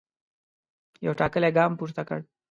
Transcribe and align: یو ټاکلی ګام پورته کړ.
یو 1.05 1.13
ټاکلی 1.19 1.49
ګام 1.57 1.71
پورته 1.79 2.01
کړ. 2.07 2.19